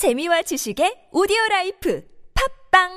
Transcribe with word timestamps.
재미와 0.00 0.40
지식의 0.40 1.12
오디오 1.12 1.36
라이프 1.50 2.02
팝빵 2.72 2.88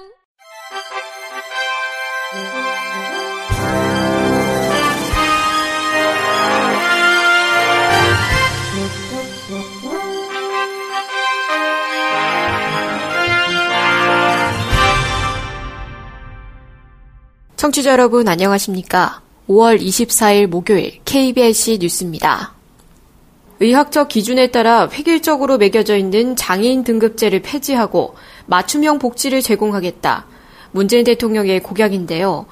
청취자 17.57 17.91
여러분 17.91 18.29
안녕하십니까? 18.29 19.21
5월 19.49 19.81
24일 19.81 20.47
목요일 20.47 21.01
KBS 21.04 21.79
뉴스입니다. 21.81 22.62
의학적 23.64 24.09
기준에 24.09 24.48
따라 24.48 24.89
획일적으로 24.91 25.57
매겨져 25.57 25.96
있는 25.96 26.36
장애인 26.36 26.84
등급제를 26.84 27.41
폐지하고 27.41 28.16
맞춤형 28.46 29.00
복지를 29.00 29.42
제공하겠다. 29.42 30.25
문재인 30.71 31.06
대통령의 31.06 31.61
공약인데요. 31.61 32.46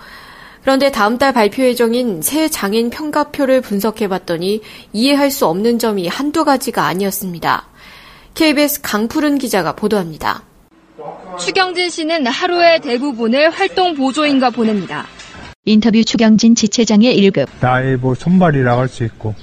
그런데 0.62 0.90
다음 0.90 1.18
달 1.18 1.34
발표 1.34 1.63
예정인 1.63 2.21
새 2.21 2.48
장애인 2.48 2.91
평가표를 2.91 3.59
분석해 3.59 4.08
봤더니 4.08 4.62
이해할 4.94 5.32
수 5.32 5.48
없는 5.48 5.80
점이 5.80 6.08
한두 6.08 6.45
가지가 6.45 6.85
아니었습니다. 6.85 7.68
KBS 8.35 8.80
강푸른 8.82 9.38
기자가 9.38 9.76
보도합니다. 9.76 10.43
추경진 11.38 11.90
씨는 11.90 12.26
하루의 12.26 12.80
대부분을 12.80 13.49
활동 13.49 13.96
보조인과 13.96 14.52
보냅니다. 14.52 15.07
인터뷰 15.66 16.05
추경진 16.05 16.55
지체장의 16.55 17.20
1급. 17.20 17.48
나의 17.59 17.98
뭐 17.98 18.16
손발이라고 18.16 18.80
할 18.80 18.88
수 18.88 19.04
있고 19.04 19.35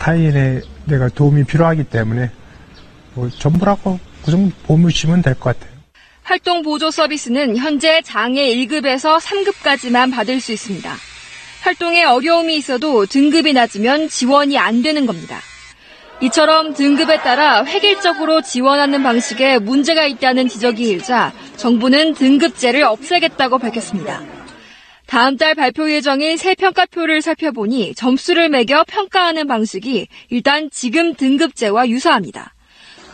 타인의 0.00 0.62
내가 0.86 1.08
도움이 1.08 1.44
필요하기 1.44 1.84
때문에 1.84 2.30
뭐 3.14 3.28
전부라고 3.28 4.00
그 4.24 4.30
정도 4.30 4.54
보시면 4.66 5.22
될 5.22 5.34
것 5.34 5.58
같아요. 5.58 5.78
활동 6.22 6.62
보조 6.62 6.90
서비스는 6.90 7.56
현재 7.56 8.00
장애 8.02 8.42
1급에서 8.54 9.20
3급까지만 9.20 10.12
받을 10.12 10.40
수 10.40 10.52
있습니다. 10.52 10.90
활동에 11.62 12.04
어려움이 12.04 12.56
있어도 12.56 13.04
등급이 13.06 13.52
낮으면 13.52 14.08
지원이 14.08 14.56
안 14.58 14.82
되는 14.82 15.06
겁니다. 15.06 15.38
이처럼 16.22 16.74
등급에 16.74 17.18
따라 17.18 17.64
획일적으로 17.64 18.42
지원하는 18.42 19.02
방식에 19.02 19.58
문제가 19.58 20.06
있다는 20.06 20.48
지적이 20.48 20.88
일자 20.88 21.32
정부는 21.56 22.14
등급제를 22.14 22.84
없애겠다고 22.84 23.58
밝혔습니다. 23.58 24.22
다음 25.10 25.36
달 25.36 25.56
발표 25.56 25.90
예정인 25.90 26.36
새 26.36 26.54
평가표를 26.54 27.20
살펴보니 27.20 27.96
점수를 27.96 28.48
매겨 28.48 28.84
평가하는 28.86 29.48
방식이 29.48 30.06
일단 30.28 30.70
지금 30.70 31.14
등급제와 31.14 31.88
유사합니다. 31.88 32.54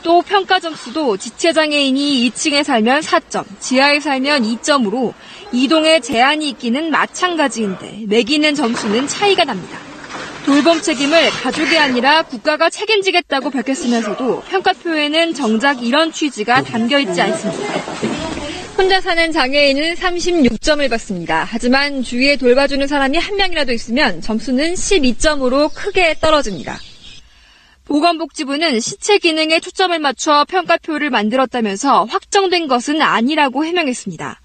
또 0.02 0.20
평가 0.20 0.60
점수도 0.60 1.16
지체장애인이 1.16 2.30
2층에 2.30 2.64
살면 2.64 3.00
4점, 3.00 3.46
지하에 3.60 4.00
살면 4.00 4.42
2점으로 4.42 5.14
이동에 5.52 6.00
제한이 6.00 6.50
있기는 6.50 6.90
마찬가지인데 6.90 8.02
매기는 8.08 8.54
점수는 8.54 9.08
차이가 9.08 9.44
납니다. 9.44 9.78
돌봄 10.44 10.82
책임을 10.82 11.30
가족이 11.30 11.78
아니라 11.78 12.24
국가가 12.24 12.68
책임지겠다고 12.68 13.48
밝혔으면서도 13.48 14.42
평가표에는 14.42 15.32
정작 15.32 15.82
이런 15.82 16.12
취지가 16.12 16.62
담겨 16.62 16.98
있지 16.98 17.22
않습니다. 17.22 18.45
혼자 18.76 19.00
사는 19.00 19.32
장애인은 19.32 19.94
36점을 19.94 20.90
받습니다. 20.90 21.46
하지만 21.48 22.02
주위에 22.02 22.36
돌봐주는 22.36 22.86
사람이 22.86 23.16
한 23.16 23.36
명이라도 23.36 23.72
있으면 23.72 24.20
점수는 24.20 24.74
12점으로 24.74 25.72
크게 25.72 26.16
떨어집니다. 26.20 26.78
보건복지부는 27.86 28.80
시체 28.80 29.16
기능에 29.16 29.60
초점을 29.60 29.98
맞춰 29.98 30.44
평가표를 30.48 31.08
만들었다면서 31.08 32.04
확정된 32.04 32.68
것은 32.68 33.00
아니라고 33.00 33.64
해명했습니다. 33.64 34.40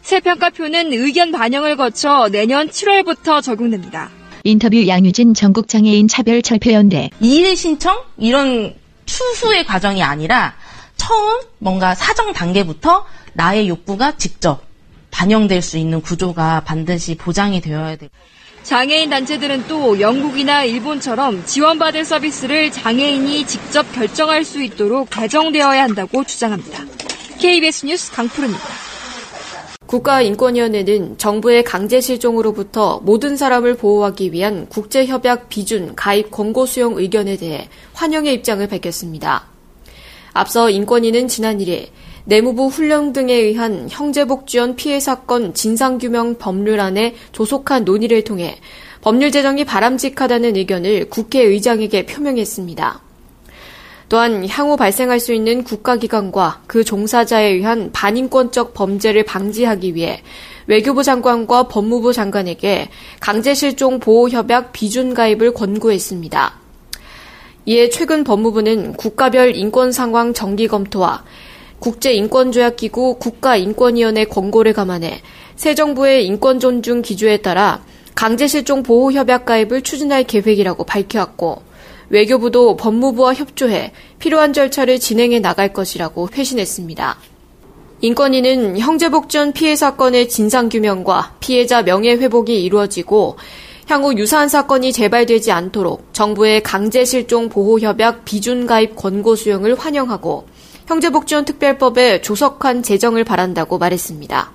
새 0.00 0.20
평가표는 0.20 0.94
의견 0.94 1.30
반영을 1.30 1.76
거쳐 1.76 2.30
내년 2.32 2.68
7월부터 2.68 3.42
적용됩니다. 3.42 4.10
인터뷰 4.44 4.86
양유진 4.86 5.34
전국장애인 5.34 6.08
차별철폐연대. 6.08 7.10
이의 7.20 7.56
신청? 7.56 8.02
이런 8.16 8.74
추수의 9.04 9.66
과정이 9.66 10.02
아니라 10.02 10.54
처음 10.96 11.40
뭔가 11.58 11.94
사정 11.94 12.32
단계부터 12.32 13.04
나의 13.32 13.68
욕구가 13.68 14.16
직접 14.16 14.62
반영될 15.10 15.62
수 15.62 15.78
있는 15.78 16.00
구조가 16.00 16.64
반드시 16.64 17.16
보장이 17.16 17.60
되어야 17.60 17.96
되고. 17.96 18.12
장애인 18.62 19.10
단체들은 19.10 19.66
또 19.68 20.00
영국이나 20.00 20.64
일본처럼 20.64 21.44
지원받을 21.44 22.04
서비스를 22.04 22.70
장애인이 22.70 23.46
직접 23.46 23.90
결정할 23.92 24.44
수 24.44 24.62
있도록 24.62 25.08
개정되어야 25.10 25.82
한다고 25.82 26.24
주장합니다. 26.24 26.84
KBS 27.38 27.86
뉴스 27.86 28.12
강푸르입니다. 28.12 28.64
국가인권위원회는 29.86 31.18
정부의 31.18 31.64
강제 31.64 32.00
실종으로부터 32.00 33.00
모든 33.02 33.36
사람을 33.36 33.76
보호하기 33.76 34.32
위한 34.32 34.68
국제협약 34.68 35.48
비준 35.48 35.96
가입 35.96 36.30
권고 36.30 36.64
수용 36.64 36.96
의견에 36.96 37.36
대해 37.36 37.68
환영의 37.94 38.34
입장을 38.34 38.64
밝혔습니다. 38.68 39.46
앞서 40.32 40.70
인권위는 40.70 41.26
지난 41.26 41.58
1일 41.58 41.88
내무부 42.24 42.66
훈령 42.66 43.12
등에 43.12 43.34
의한 43.34 43.88
형제복지원 43.90 44.76
피해 44.76 45.00
사건 45.00 45.54
진상규명 45.54 46.36
법률안에 46.38 47.14
조속한 47.32 47.84
논의를 47.84 48.24
통해 48.24 48.58
법률 49.00 49.30
제정이 49.30 49.64
바람직하다는 49.64 50.56
의견을 50.56 51.08
국회의장에게 51.08 52.06
표명했습니다. 52.06 53.00
또한 54.10 54.46
향후 54.48 54.76
발생할 54.76 55.20
수 55.20 55.32
있는 55.32 55.62
국가기관과 55.62 56.62
그 56.66 56.82
종사자에 56.82 57.46
의한 57.46 57.90
반인권적 57.92 58.74
범죄를 58.74 59.24
방지하기 59.24 59.94
위해 59.94 60.20
외교부 60.66 61.04
장관과 61.04 61.68
법무부 61.68 62.12
장관에게 62.12 62.88
강제실종 63.20 64.00
보호협약 64.00 64.72
비준 64.72 65.14
가입을 65.14 65.54
권고했습니다. 65.54 66.54
이에 67.66 67.88
최근 67.88 68.24
법무부는 68.24 68.94
국가별 68.94 69.54
인권 69.54 69.92
상황 69.92 70.34
정기 70.34 70.66
검토와 70.66 71.22
국제인권조약기구 71.80 73.16
국가인권위원회 73.18 74.24
권고를 74.26 74.72
감안해 74.72 75.20
새 75.56 75.74
정부의 75.74 76.26
인권 76.26 76.60
존중 76.60 77.02
기조에 77.02 77.38
따라 77.38 77.82
강제실종 78.14 78.82
보호협약 78.82 79.44
가입을 79.44 79.82
추진할 79.82 80.24
계획이라고 80.24 80.84
밝혀왔고 80.84 81.62
외교부도 82.10 82.76
법무부와 82.76 83.34
협조해 83.34 83.92
필요한 84.18 84.52
절차를 84.52 84.98
진행해 84.98 85.38
나갈 85.38 85.72
것이라고 85.72 86.28
회신했습니다. 86.34 87.16
인권위는 88.02 88.78
형제복지원 88.78 89.52
피해 89.52 89.76
사건의 89.76 90.28
진상규명과 90.28 91.36
피해자 91.40 91.82
명예회복이 91.82 92.62
이루어지고 92.62 93.36
향후 93.86 94.16
유사한 94.16 94.48
사건이 94.48 94.92
재발되지 94.92 95.52
않도록 95.52 96.12
정부의 96.12 96.62
강제실종 96.62 97.48
보호협약 97.48 98.24
비준 98.24 98.66
가입 98.66 98.96
권고 98.96 99.34
수용을 99.34 99.74
환영하고 99.74 100.46
형제복지원 100.90 101.44
특별법에 101.44 102.20
조속한 102.20 102.82
제정을 102.82 103.22
바란다고 103.22 103.78
말했습니다. 103.78 104.50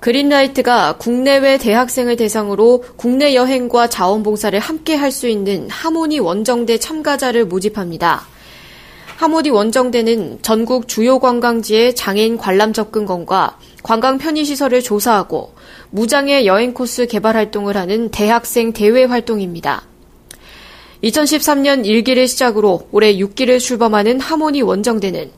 그린라이트가 0.00 0.96
국내외 0.98 1.58
대학생을 1.58 2.16
대상으로 2.16 2.82
국내 2.96 3.36
여행과 3.36 3.88
자원봉사를 3.88 4.58
함께 4.58 4.96
할 4.96 5.12
수 5.12 5.28
있는 5.28 5.70
하모니 5.70 6.18
원정대 6.18 6.78
참가자를 6.78 7.44
모집합니다. 7.44 8.26
하모니 9.16 9.50
원정대는 9.50 10.40
전국 10.42 10.88
주요 10.88 11.20
관광지의 11.20 11.94
장애인 11.94 12.36
관람 12.36 12.72
접근권과 12.72 13.58
관광 13.84 14.18
편의시설을 14.18 14.82
조사하고 14.82 15.54
무장애 15.90 16.46
여행 16.46 16.74
코스 16.74 17.06
개발 17.06 17.36
활동을 17.36 17.76
하는 17.76 18.10
대학생 18.10 18.72
대외 18.72 19.04
활동입니다. 19.04 19.84
2013년 21.04 21.84
1기를 21.84 22.26
시작으로 22.26 22.88
올해 22.90 23.14
6기를 23.16 23.60
출범하는 23.60 24.20
하모니 24.20 24.62
원정대는 24.62 25.30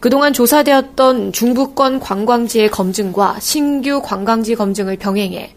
그동안 0.00 0.32
조사되었던 0.32 1.32
중부권 1.32 2.00
관광지의 2.00 2.70
검증과 2.70 3.38
신규 3.40 4.02
관광지 4.02 4.54
검증을 4.54 4.96
병행해 4.96 5.54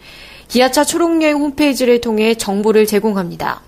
기아차 0.48 0.84
초록여행 0.86 1.38
홈페이지를 1.38 2.00
통해 2.00 2.36
정보를 2.36 2.86
제공합니다. 2.86 3.62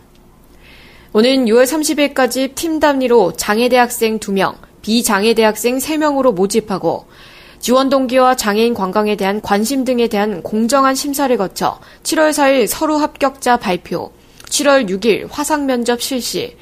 오는 1.12 1.45
6월 1.45 1.65
30일까지 1.65 2.56
팀 2.56 2.80
단위로 2.80 3.33
장애대학생 3.33 4.19
2명, 4.19 4.56
비장애대학생 4.81 5.80
3명으로 5.80 6.33
모집하고 6.33 7.07
지원 7.59 7.89
동기와 7.89 8.35
장애인 8.35 8.74
관광에 8.74 9.18
대한 9.18 9.42
관심 9.42 9.83
등에 9.83 10.07
대한 10.07 10.42
공정한 10.44 10.95
심사를 10.95 11.35
거쳐 11.35 11.80
7월 12.03 12.30
4일 12.30 12.68
서류 12.68 12.95
합격자 12.95 13.57
발표, 13.57 14.13
7월 14.49 14.89
6일 14.89 15.27
화상 15.29 15.65
면접 15.65 16.01
실시, 16.01 16.55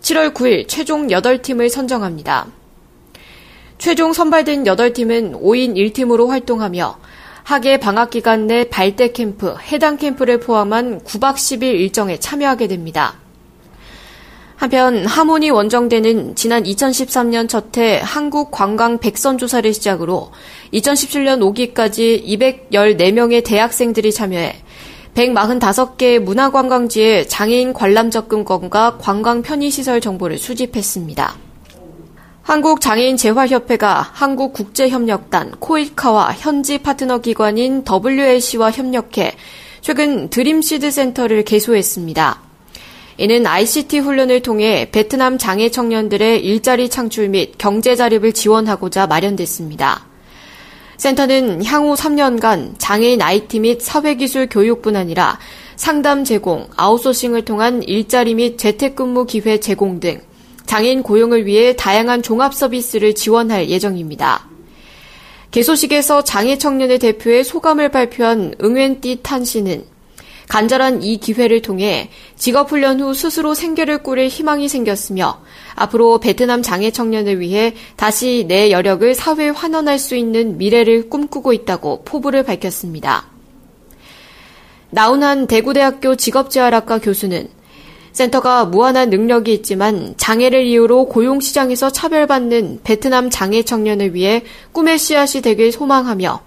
7월 0.00 0.34
9일 0.34 0.66
최종 0.68 1.08
8팀을 1.08 1.68
선정합니다. 1.68 2.46
최종 3.78 4.12
선발된 4.12 4.64
8팀은 4.64 5.40
5인 5.40 5.74
1팀으로 5.76 6.28
활동하며 6.28 6.98
학예 7.42 7.76
방학 7.76 8.10
기간 8.10 8.46
내 8.46 8.64
발대 8.64 9.12
캠프, 9.12 9.54
해당 9.70 9.98
캠프를 9.98 10.40
포함한 10.40 11.00
9박 11.00 11.34
10일 11.34 11.62
일정에 11.62 12.18
참여하게 12.18 12.68
됩니다. 12.68 13.16
한편 14.56 15.04
하모니 15.04 15.50
원정대는 15.50 16.36
지난 16.36 16.62
2013년 16.62 17.48
첫해 17.48 18.00
한국 18.02 18.50
관광 18.50 18.98
백선 18.98 19.36
조사를 19.36 19.74
시작으로 19.74 20.32
2017년 20.72 21.74
5기까지 21.74 22.24
214명의 22.24 23.44
대학생들이 23.44 24.12
참여해 24.12 24.63
145개의 25.14 26.18
문화관광지의 26.18 27.28
장애인 27.28 27.72
관람 27.72 28.10
접근권과 28.10 28.98
관광 28.98 29.42
편의시설 29.42 30.00
정보를 30.00 30.38
수집했습니다. 30.38 31.36
한국장애인재활협회가 32.42 34.10
한국국제협력단 34.12 35.52
코이카와 35.60 36.32
현지 36.32 36.78
파트너 36.78 37.18
기관인 37.18 37.84
WLC와 37.88 38.70
협력해 38.70 39.32
최근 39.80 40.28
드림시드 40.28 40.90
센터를 40.90 41.44
개소했습니다. 41.44 42.40
이는 43.16 43.46
ICT 43.46 44.00
훈련을 44.00 44.42
통해 44.42 44.88
베트남 44.90 45.38
장애 45.38 45.70
청년들의 45.70 46.44
일자리 46.44 46.88
창출 46.88 47.28
및 47.28 47.54
경제 47.56 47.94
자립을 47.94 48.32
지원하고자 48.32 49.06
마련됐습니다. 49.06 50.13
센터는 50.96 51.64
향후 51.64 51.94
3년간 51.94 52.74
장애인 52.78 53.20
IT 53.20 53.60
및 53.60 53.82
사회기술 53.82 54.48
교육뿐 54.48 54.96
아니라 54.96 55.38
상담 55.76 56.24
제공, 56.24 56.68
아웃소싱을 56.76 57.44
통한 57.44 57.82
일자리 57.82 58.34
및 58.34 58.58
재택근무 58.58 59.26
기회 59.26 59.58
제공 59.58 60.00
등 60.00 60.20
장애인 60.66 61.02
고용을 61.02 61.46
위해 61.46 61.74
다양한 61.76 62.22
종합 62.22 62.54
서비스를 62.54 63.14
지원할 63.14 63.68
예정입니다. 63.68 64.48
개소식에서 65.50 66.24
장애 66.24 66.58
청년의 66.58 66.98
대표의 66.98 67.44
소감을 67.44 67.90
발표한 67.90 68.54
응웬띠 68.62 69.20
탄 69.22 69.44
씨는 69.44 69.84
간절한 70.48 71.02
이 71.02 71.16
기회를 71.18 71.62
통해 71.62 72.10
직업훈련 72.36 73.00
후 73.00 73.14
스스로 73.14 73.54
생계를 73.54 74.02
꾸릴 74.02 74.28
희망이 74.28 74.68
생겼으며 74.68 75.40
앞으로 75.74 76.18
베트남 76.18 76.62
장애 76.62 76.90
청년을 76.90 77.40
위해 77.40 77.74
다시 77.96 78.44
내 78.46 78.70
여력을 78.70 79.14
사회에 79.14 79.48
환원할 79.50 79.98
수 79.98 80.14
있는 80.16 80.58
미래를 80.58 81.08
꿈꾸고 81.08 81.52
있다고 81.52 82.02
포부를 82.04 82.42
밝혔습니다. 82.44 83.26
나훈한 84.90 85.48
대구대학교 85.48 86.14
직업재활학과 86.14 86.98
교수는 86.98 87.48
센터가 88.12 88.64
무한한 88.64 89.10
능력이 89.10 89.52
있지만 89.54 90.14
장애를 90.16 90.64
이유로 90.64 91.06
고용시장에서 91.06 91.90
차별받는 91.90 92.80
베트남 92.84 93.28
장애 93.28 93.64
청년을 93.64 94.14
위해 94.14 94.44
꿈의 94.70 94.98
씨앗이 94.98 95.42
되길 95.42 95.72
소망하며 95.72 96.40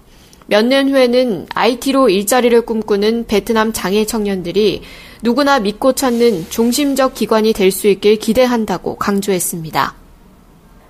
몇 0.50 0.64
년 0.64 0.88
후에는 0.88 1.46
IT로 1.54 2.08
일자리를 2.08 2.58
꿈꾸는 2.62 3.26
베트남 3.26 3.70
장애 3.74 4.06
청년들이 4.06 4.80
누구나 5.22 5.58
믿고 5.60 5.92
찾는 5.92 6.46
중심적 6.48 7.14
기관이 7.14 7.52
될 7.52 7.70
수 7.70 7.86
있길 7.86 8.16
기대한다고 8.16 8.96
강조했습니다. 8.96 9.94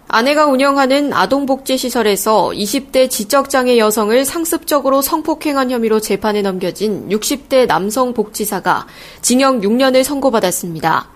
아내가 0.07 0.47
운영하는 0.47 1.13
아동복지시설에서 1.13 2.53
20대 2.55 3.11
지적장애 3.11 3.79
여성을 3.79 4.25
상습적으로 4.25 5.03
성폭행한 5.03 5.71
혐의로 5.73 6.01
재판에 6.01 6.41
넘겨진 6.41 7.09
60대 7.09 7.67
남성 7.67 8.15
복지사가 8.15 8.87
징역 9.23 9.61
6년을 9.61 10.05
선고받았습니다. 10.05 11.11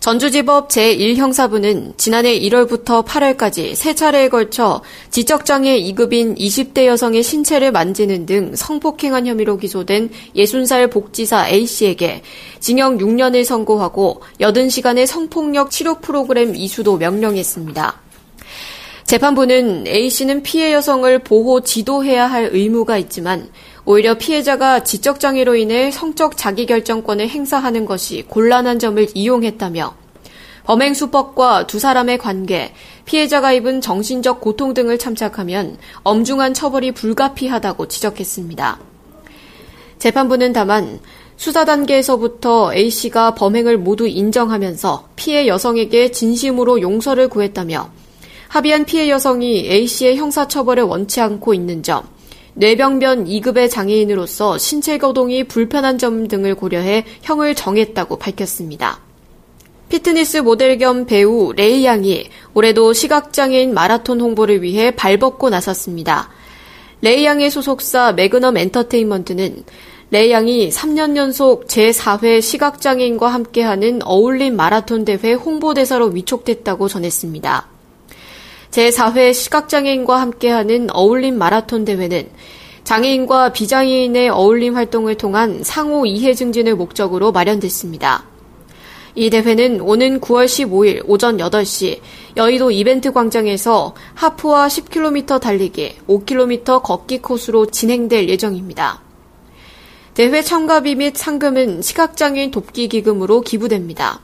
전주지법 0.00 0.70
제1형사부는 0.70 1.98
지난해 1.98 2.38
1월부터 2.40 3.04
8월까지 3.04 3.74
세 3.74 3.94
차례에 3.94 4.30
걸쳐 4.30 4.80
지적장애 5.10 5.78
2급인 5.78 6.38
20대 6.38 6.86
여성의 6.86 7.22
신체를 7.22 7.70
만지는 7.70 8.24
등 8.24 8.56
성폭행한 8.56 9.26
혐의로 9.26 9.58
기소된 9.58 10.08
60살 10.34 10.90
복지사 10.90 11.46
A씨에게 11.50 12.22
징역 12.60 12.94
6년을 12.94 13.44
선고하고 13.44 14.22
80시간의 14.40 15.04
성폭력 15.04 15.70
치료 15.70 16.00
프로그램 16.00 16.56
이수도 16.56 16.96
명령했습니다. 16.96 18.00
재판부는 19.04 19.86
A씨는 19.86 20.42
피해 20.42 20.72
여성을 20.72 21.18
보호 21.18 21.60
지도해야 21.60 22.26
할 22.26 22.48
의무가 22.52 22.96
있지만 22.96 23.50
오히려 23.90 24.14
피해자가 24.14 24.84
지적 24.84 25.18
장애로 25.18 25.56
인해 25.56 25.90
성적 25.90 26.36
자기결정권을 26.36 27.28
행사하는 27.28 27.86
것이 27.86 28.22
곤란한 28.28 28.78
점을 28.78 29.04
이용했다며 29.12 29.96
범행 30.62 30.94
수법과 30.94 31.66
두 31.66 31.80
사람의 31.80 32.18
관계, 32.18 32.72
피해자가 33.04 33.52
입은 33.52 33.80
정신적 33.80 34.40
고통 34.40 34.74
등을 34.74 34.96
참작하면 34.96 35.76
엄중한 36.04 36.54
처벌이 36.54 36.92
불가피하다고 36.92 37.88
지적했습니다. 37.88 38.78
재판부는 39.98 40.52
다만 40.52 41.00
수사 41.36 41.64
단계에서부터 41.64 42.72
A씨가 42.72 43.34
범행을 43.34 43.76
모두 43.76 44.06
인정하면서 44.06 45.08
피해 45.16 45.48
여성에게 45.48 46.12
진심으로 46.12 46.80
용서를 46.80 47.26
구했다며 47.26 47.90
합의한 48.46 48.84
피해 48.84 49.10
여성이 49.10 49.68
A씨의 49.68 50.16
형사처벌을 50.16 50.84
원치 50.84 51.20
않고 51.20 51.54
있는 51.54 51.82
점, 51.82 52.04
뇌병변 52.60 53.24
2급의 53.24 53.70
장애인으로서 53.70 54.58
신체 54.58 54.98
거동이 54.98 55.44
불편한 55.44 55.96
점 55.96 56.28
등을 56.28 56.54
고려해 56.54 57.06
형을 57.22 57.54
정했다고 57.54 58.18
밝혔습니다. 58.18 59.00
피트니스 59.88 60.36
모델 60.38 60.76
겸 60.76 61.06
배우 61.06 61.54
레이 61.54 61.86
양이 61.86 62.28
올해도 62.52 62.92
시각장애인 62.92 63.72
마라톤 63.72 64.20
홍보를 64.20 64.62
위해 64.62 64.90
발벗고 64.90 65.48
나섰습니다. 65.48 66.28
레이 67.00 67.24
양의 67.24 67.50
소속사 67.50 68.12
매그넘 68.12 68.58
엔터테인먼트는 68.58 69.64
레이 70.10 70.30
양이 70.30 70.68
3년 70.68 71.16
연속 71.16 71.66
제4회 71.66 72.42
시각장애인과 72.42 73.28
함께하는 73.28 74.00
어울림 74.04 74.54
마라톤 74.54 75.06
대회 75.06 75.32
홍보대사로 75.32 76.08
위촉됐다고 76.08 76.88
전했습니다. 76.88 77.69
제4회 78.70 79.34
시각장애인과 79.34 80.20
함께하는 80.20 80.88
어울림 80.92 81.36
마라톤 81.38 81.84
대회는 81.84 82.28
장애인과 82.84 83.52
비장애인의 83.52 84.30
어울림 84.30 84.76
활동을 84.76 85.16
통한 85.16 85.62
상호 85.62 86.06
이해 86.06 86.34
증진을 86.34 86.76
목적으로 86.76 87.32
마련됐습니다. 87.32 88.24
이 89.16 89.28
대회는 89.28 89.80
오는 89.80 90.20
9월 90.20 90.46
15일 90.46 91.02
오전 91.06 91.38
8시 91.38 92.00
여의도 92.36 92.70
이벤트 92.70 93.12
광장에서 93.12 93.94
하프와 94.14 94.68
10km 94.68 95.40
달리기, 95.40 95.96
5km 96.06 96.82
걷기 96.82 97.18
코스로 97.18 97.66
진행될 97.66 98.28
예정입니다. 98.28 99.02
대회 100.14 100.42
참가비 100.42 100.94
및 100.94 101.16
상금은 101.16 101.82
시각장애인 101.82 102.50
돕기 102.50 102.88
기금으로 102.88 103.40
기부됩니다. 103.40 104.20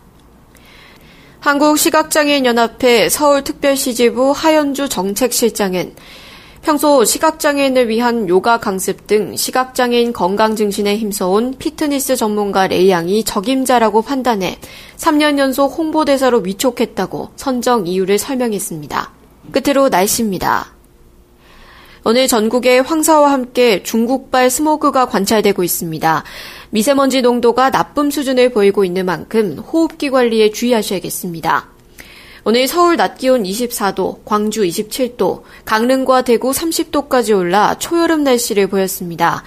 한국시각장애인연합회 1.47 3.09
서울특별시지부 3.09 4.33
하연주 4.33 4.89
정책실장은 4.89 5.95
평소 6.63 7.05
시각장애인을 7.05 7.89
위한 7.89 8.29
요가 8.29 8.59
강습 8.59 9.07
등 9.07 9.37
시각장애인 9.37 10.13
건강 10.13 10.57
증진에 10.57 10.97
힘써온 10.97 11.55
피트니스 11.57 12.17
전문가 12.17 12.67
레이 12.67 12.91
양이 12.91 13.23
적임자라고 13.23 14.03
판단해 14.03 14.59
3년 14.97 15.39
연속 15.39 15.79
홍보대사로 15.79 16.39
위촉했다고 16.39 17.31
선정 17.37 17.87
이유를 17.87 18.19
설명했습니다. 18.19 19.13
끝으로 19.53 19.89
날씨입니다. 19.89 20.76
오늘 22.09 22.29
전국에 22.29 22.79
황사와 22.79 23.33
함께 23.33 23.83
중국발 23.83 24.49
스모그가 24.49 25.07
관찰되고 25.07 25.65
있습니다. 25.65 26.23
미세먼지 26.71 27.21
농도가 27.21 27.73
나쁨 27.73 28.13
수준을 28.13 28.51
보이고 28.51 28.85
있는 28.85 29.07
만큼 29.07 29.59
호흡기 29.59 30.11
관리에 30.11 30.53
주의하셔야겠습니다. 30.53 31.69
오늘 32.45 32.69
서울 32.69 32.97
낮 32.97 33.19
기온 33.19 33.43
24도, 33.43 34.25
광주 34.25 34.63
27도, 34.63 35.43
강릉과 35.65 36.23
대구 36.23 36.53
30도까지 36.53 37.37
올라 37.37 37.77
초여름 37.77 38.23
날씨를 38.23 38.69
보였습니다. 38.69 39.43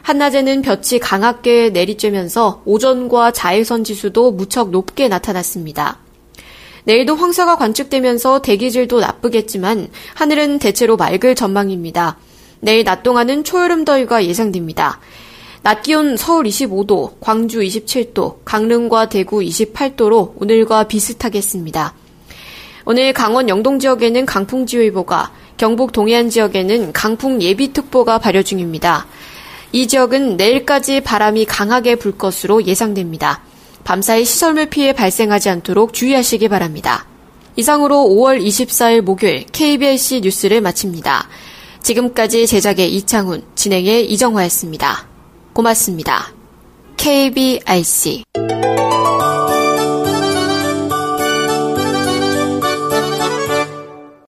한낮에는 0.00 0.62
볕이 0.62 1.00
강하게 1.00 1.68
내리쬐면서 1.68 2.62
오전과 2.64 3.32
자외선 3.32 3.84
지수도 3.84 4.32
무척 4.32 4.70
높게 4.70 5.08
나타났습니다. 5.08 5.98
내일도 6.90 7.14
황사가 7.14 7.54
관측되면서 7.54 8.42
대기질도 8.42 8.98
나쁘겠지만 8.98 9.90
하늘은 10.14 10.58
대체로 10.58 10.96
맑을 10.96 11.36
전망입니다. 11.36 12.16
내일 12.58 12.82
낮 12.82 13.04
동안은 13.04 13.44
초여름 13.44 13.84
더위가 13.84 14.24
예상됩니다. 14.24 14.98
낮 15.62 15.84
기온 15.84 16.16
서울 16.16 16.46
25도, 16.46 17.12
광주 17.20 17.60
27도, 17.60 18.38
강릉과 18.44 19.08
대구 19.08 19.38
28도로 19.38 20.32
오늘과 20.34 20.88
비슷하겠습니다. 20.88 21.94
오늘 22.86 23.12
강원 23.12 23.48
영동 23.48 23.78
지역에는 23.78 24.26
강풍지휘보가, 24.26 25.30
경북 25.58 25.92
동해안 25.92 26.28
지역에는 26.28 26.92
강풍 26.92 27.40
예비특보가 27.40 28.18
발효 28.18 28.42
중입니다. 28.42 29.06
이 29.70 29.86
지역은 29.86 30.36
내일까지 30.36 31.02
바람이 31.02 31.44
강하게 31.44 31.94
불 31.94 32.18
것으로 32.18 32.64
예상됩니다. 32.64 33.44
밤사이 33.84 34.24
시설물 34.24 34.66
피해 34.66 34.92
발생하지 34.92 35.50
않도록 35.50 35.92
주의하시기 35.92 36.48
바랍니다. 36.48 37.06
이상으로 37.56 37.96
5월 37.96 38.40
24일 38.42 39.00
목요일 39.02 39.44
KBLC 39.46 40.20
뉴스를 40.20 40.60
마칩니다. 40.60 41.28
지금까지 41.82 42.46
제작의 42.46 42.94
이창훈, 42.96 43.42
진행의 43.54 44.10
이정화였습니다. 44.10 45.08
고맙습니다. 45.52 46.32
KBIC 46.96 48.24